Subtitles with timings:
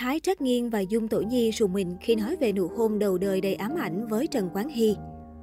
[0.00, 3.18] Thái Trác Nghiên và Dung Tổ Nhi rùng mình khi nói về nụ hôn đầu
[3.18, 4.96] đời đầy ám ảnh với Trần Quán Hy.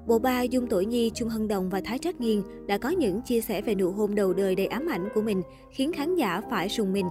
[0.08, 3.22] Bộ ba Dung Tổ Nhi, Trung Hân Đồng và Thái Trác Nghiên đã có những
[3.22, 5.42] chia sẻ về nụ hôn đầu đời đầy ám ảnh của mình,
[5.72, 7.06] khiến khán giả phải rùng mình.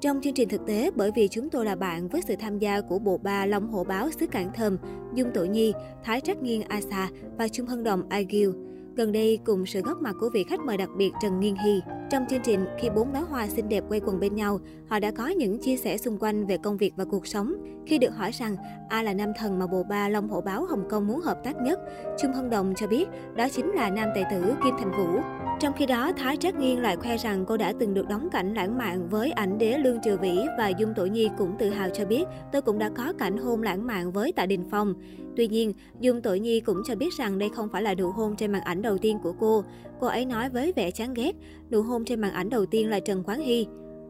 [0.00, 2.80] Trong chương trình thực tế, bởi vì chúng tôi là bạn với sự tham gia
[2.80, 4.78] của bộ ba Long Hổ Báo xứ Cảng Thơm,
[5.14, 5.72] Dung Tổ Nhi,
[6.04, 8.48] Thái Trác Nghiên Asa và Trung Hân Đồng Agil.
[8.96, 11.80] Gần đây, cùng sự góp mặt của vị khách mời đặc biệt Trần Nghiên Hy.
[12.10, 14.58] Trong chương trình, khi bốn đóa hoa xinh đẹp quay quần bên nhau,
[14.88, 17.54] họ đã có những chia sẻ xung quanh về công việc và cuộc sống.
[17.86, 18.56] Khi được hỏi rằng
[18.88, 21.56] ai là nam thần mà bộ ba Long Hổ Báo Hồng Kông muốn hợp tác
[21.62, 21.80] nhất,
[22.18, 25.20] Trung Hân Đồng cho biết đó chính là nam tài tử Kim Thành Vũ.
[25.60, 28.54] Trong khi đó, Thái Trác Nghiên lại khoe rằng cô đã từng được đóng cảnh
[28.54, 31.88] lãng mạn với ảnh đế Lương Triều Vĩ và Dung Tổ Nhi cũng tự hào
[31.90, 34.94] cho biết tôi cũng đã có cảnh hôn lãng mạn với Tạ Đình Phong.
[35.36, 38.36] Tuy nhiên, Dung Tổ Nhi cũng cho biết rằng đây không phải là nụ hôn
[38.36, 39.64] trên màn ảnh đầu tiên của cô.
[40.00, 41.32] Cô ấy nói với vẻ chán ghét,
[41.70, 43.66] nụ hôn trên màn ảnh đầu tiên là Trần Quán Hy.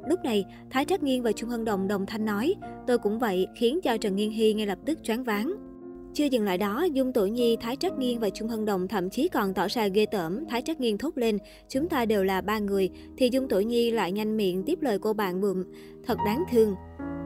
[0.09, 2.55] Lúc này, Thái Trác Nghiên và Trung Hân Đồng đồng thanh nói,
[2.87, 5.55] tôi cũng vậy, khiến cho Trần Nghiên Hy ngay lập tức choáng váng.
[6.15, 9.11] Chưa dừng lại đó, Dung Tổ Nhi, Thái Trác Nghiên và Trung Hân Đồng thậm
[9.11, 10.45] chí còn tỏ ra ghê tởm.
[10.49, 13.91] Thái Trác Nghiên thốt lên, chúng ta đều là ba người, thì Dung Tổ Nhi
[13.91, 15.65] lại nhanh miệng tiếp lời cô bạn bụm.
[16.07, 16.75] Thật đáng thương.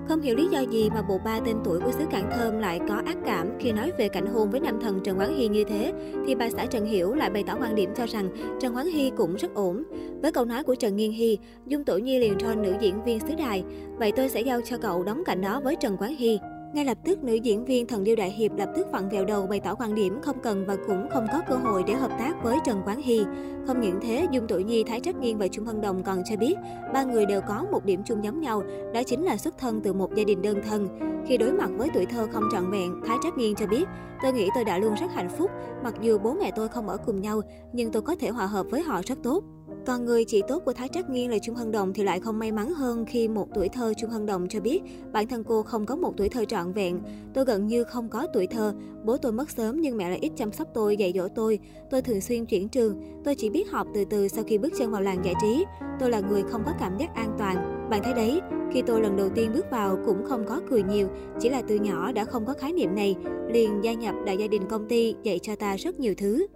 [0.09, 2.81] Không hiểu lý do gì mà bộ ba tên tuổi của xứ Cảng Thơm lại
[2.89, 5.65] có ác cảm khi nói về cảnh hôn với nam thần Trần Quán Hy như
[5.65, 5.93] thế,
[6.27, 8.29] thì bà xã Trần Hiểu lại bày tỏ quan điểm cho rằng
[8.61, 9.83] Trần Quán Hy cũng rất ổn.
[10.23, 13.21] Với câu nói của Trần Nghiên Hy, Dung Tổ Nhi liền cho nữ diễn viên
[13.21, 13.65] xứ đài,
[13.99, 16.39] vậy tôi sẽ giao cho cậu đóng cảnh đó với Trần Quán Hy.
[16.73, 19.47] Ngay lập tức, nữ diễn viên Thần Điêu Đại Hiệp lập tức vặn vẹo đầu
[19.47, 22.43] bày tỏ quan điểm không cần và cũng không có cơ hội để hợp tác
[22.43, 23.25] với Trần Quán Hy.
[23.67, 26.37] Không những thế, Dung tuổi Nhi, Thái trách Nghiên và Trung Hân Đồng còn cho
[26.37, 26.55] biết
[26.93, 28.63] ba người đều có một điểm chung giống nhau,
[28.95, 30.89] đó chính là xuất thân từ một gia đình đơn thân.
[31.27, 33.85] Khi đối mặt với tuổi thơ không trọn vẹn, Thái trách Nghiên cho biết,
[34.23, 35.51] tôi nghĩ tôi đã luôn rất hạnh phúc,
[35.85, 37.41] mặc dù bố mẹ tôi không ở cùng nhau,
[37.73, 39.45] nhưng tôi có thể hòa hợp với họ rất tốt.
[39.89, 42.39] Còn người chị tốt của Thái Trác Nghiên là Trung Hân Đồng thì lại không
[42.39, 44.81] may mắn hơn khi một tuổi thơ Trung Hân Đồng cho biết
[45.13, 47.01] bản thân cô không có một tuổi thơ trọn vẹn.
[47.35, 48.75] Tôi gần như không có tuổi thơ.
[49.05, 51.59] Bố tôi mất sớm nhưng mẹ lại ít chăm sóc tôi, dạy dỗ tôi.
[51.91, 53.01] Tôi thường xuyên chuyển trường.
[53.25, 55.65] Tôi chỉ biết học từ từ sau khi bước chân vào làng giải trí.
[56.01, 57.89] Tôi là người không có cảm giác an toàn.
[57.91, 58.41] Bạn thấy đấy,
[58.73, 61.09] khi tôi lần đầu tiên bước vào cũng không có cười nhiều,
[61.41, 63.17] chỉ là từ nhỏ đã không có khái niệm này,
[63.53, 66.47] liền gia nhập đại gia đình công ty dạy cho ta rất nhiều thứ.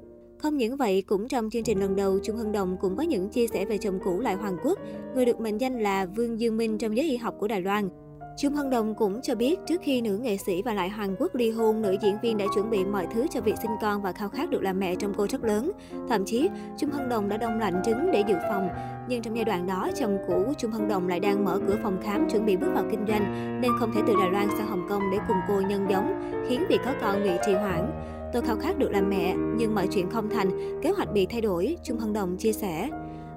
[0.42, 3.28] Không những vậy, cũng trong chương trình lần đầu, Trung Hân Đồng cũng có những
[3.28, 4.78] chia sẻ về chồng cũ lại Hoàng Quốc,
[5.14, 7.88] người được mệnh danh là Vương Dương Minh trong giới y học của Đài Loan.
[8.36, 11.34] Trung Hân Đồng cũng cho biết trước khi nữ nghệ sĩ và lại Hàn Quốc
[11.34, 14.12] ly hôn, nữ diễn viên đã chuẩn bị mọi thứ cho việc sinh con và
[14.12, 15.72] khao khát được làm mẹ trong cô rất lớn.
[16.08, 16.48] Thậm chí,
[16.78, 18.68] Trung Hân Đồng đã đông lạnh trứng để dự phòng.
[19.08, 21.76] Nhưng trong giai đoạn đó, chồng cũ của Trung Hân Đồng lại đang mở cửa
[21.82, 24.66] phòng khám chuẩn bị bước vào kinh doanh, nên không thể từ Đài Loan sang
[24.66, 27.90] Hồng Kông để cùng cô nhân giống, khiến việc có con bị trì hoãn.
[28.32, 31.40] Tôi khao khát được làm mẹ, nhưng mọi chuyện không thành, kế hoạch bị thay
[31.40, 32.88] đổi, Trung Hân Đồng chia sẻ.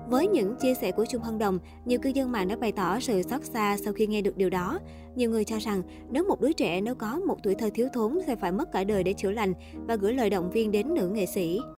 [0.09, 2.99] Với những chia sẻ của Trung Hân Đồng, nhiều cư dân mạng đã bày tỏ
[2.99, 4.79] sự xót xa sau khi nghe được điều đó.
[5.15, 8.19] Nhiều người cho rằng nếu một đứa trẻ nếu có một tuổi thơ thiếu thốn
[8.27, 9.53] sẽ phải mất cả đời để chữa lành
[9.87, 11.59] và gửi lời động viên đến nữ nghệ sĩ.